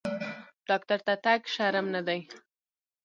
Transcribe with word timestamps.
ډاکټر 0.69 0.99
ته 1.07 1.13
تګ 1.25 1.41
شرم 1.53 1.85
نه 1.95 2.01
دی۔ 2.07 2.19